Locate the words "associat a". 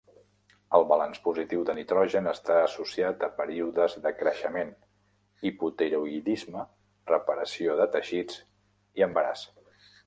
2.69-3.31